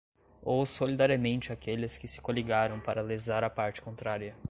[0.41, 4.35] ou solidariamente aqueles que se coligaram para lesar a parte contrária